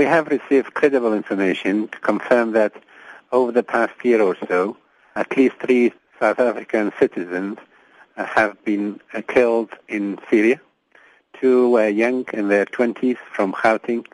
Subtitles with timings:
[0.00, 2.72] We have received credible information to confirm that
[3.32, 4.78] over the past year or so,
[5.14, 7.58] at least three South African citizens
[8.16, 10.58] uh, have been uh, killed in Syria.
[11.38, 14.06] Two were young in their 20s from Gauteng,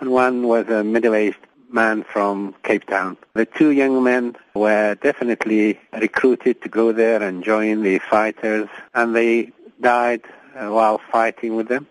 [0.00, 3.16] and one was a middle-aged man from Cape Town.
[3.34, 9.14] The two young men were definitely recruited to go there and join the fighters, and
[9.14, 10.22] they died
[10.56, 11.86] uh, while fighting with them.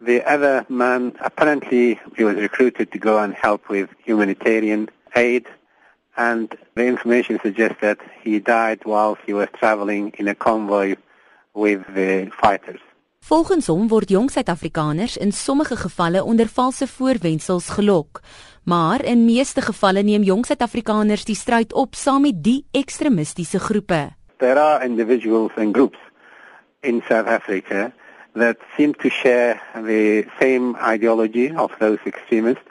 [0.00, 5.46] The other man, apparently, he was recruited to go and help with humanitarian aid,
[6.16, 10.94] and the information suggests that he died while he was traveling in a convoy
[11.52, 12.80] with the fighters.
[13.28, 18.22] Volgens hom word jong Suid-Afrikaners in sommige gevalle onder valse voorwendsels gelok,
[18.64, 24.14] maar in meeste gevalle neem jong Suid-Afrikaners die stryd op saam met die ekstremistiese groepe.
[24.38, 25.98] There are individuals and groups
[26.80, 27.90] in South Africa
[28.34, 32.64] that seem to share the same ideology of those extremists,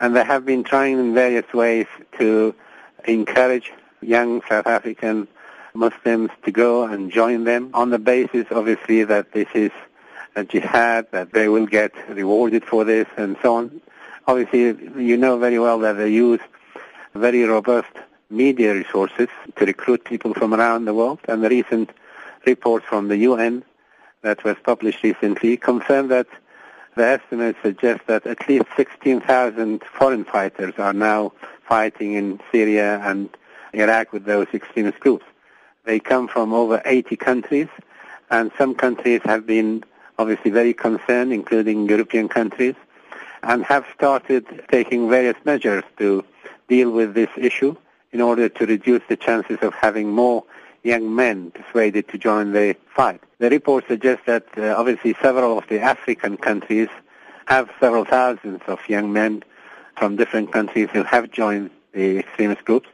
[0.00, 1.86] and they have been trying in various ways
[2.18, 2.54] to
[3.06, 5.28] encourage young South African
[5.74, 9.72] Muslims to go and join them on the basis, obviously, that this is
[10.36, 13.80] a jihad, that they will get rewarded for this, and so on.
[14.26, 16.40] Obviously, you know very well that they use
[17.14, 17.92] very robust
[18.30, 21.90] media resources to recruit people from around the world, and the recent
[22.46, 23.64] reports from the UN
[24.24, 26.26] that was published recently confirm that
[26.96, 31.32] the estimates suggest that at least 16,000 foreign fighters are now
[31.68, 33.28] fighting in Syria and
[33.74, 35.26] Iraq with those extremist groups.
[35.84, 37.68] They come from over 80 countries,
[38.30, 39.84] and some countries have been
[40.18, 42.76] obviously very concerned, including European countries,
[43.42, 46.24] and have started taking various measures to
[46.68, 47.76] deal with this issue
[48.12, 50.44] in order to reduce the chances of having more
[50.84, 53.20] young men persuaded to join the fight.
[53.38, 56.88] The report suggests that uh, obviously several of the African countries
[57.46, 59.42] have several thousands of young men
[59.96, 62.88] from different countries who have joined the extremist groups,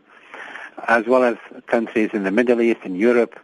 [0.86, 3.38] as well as countries in the Middle East, in Europe,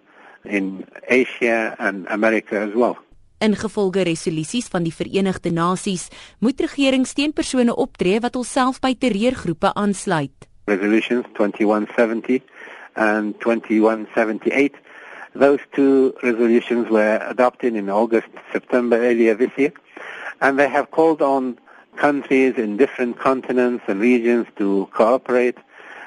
[0.44, 2.96] in Asia and America as well.
[3.38, 6.08] Ingevolge resolusies van die Verenigde Nasies
[6.40, 10.48] moet regerings teen persone optree wat hulself by terreurgroepe aansluit.
[10.64, 12.40] Resolutions 2170
[12.96, 14.74] and 2178.
[15.34, 19.72] Those two resolutions were adopted in August, September earlier this year,
[20.40, 21.58] and they have called on
[21.96, 25.58] countries in different continents and regions to cooperate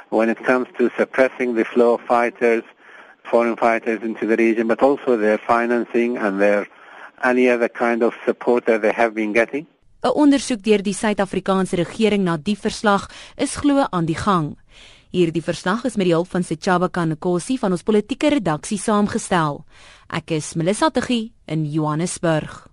[0.09, 2.63] when it comes to suppressing the flow of fighters,
[3.23, 6.67] foreign fighters into the region, but also their financing and their
[7.23, 9.67] any other kind of support that they have been getting.
[10.01, 14.55] 'n Ondersoek deur die Suid-Afrikaanse regering na die verslag is glo aan die gang.
[15.09, 19.63] Hierdie verslag is met die hulp van Sechaba Kanekosi van ons politieke redaksie saamgestel.
[20.05, 22.69] Ek is Melissa Tuggie in Johannesburg.